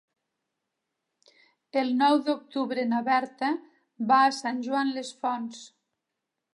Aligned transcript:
El 1.83 1.93
nou 2.01 2.17
d'octubre 2.29 2.87
na 2.95 3.05
Berta 3.11 3.53
va 4.15 4.21
a 4.31 4.35
Sant 4.43 4.67
Joan 4.71 4.95
les 4.99 5.17
Fonts. 5.25 5.67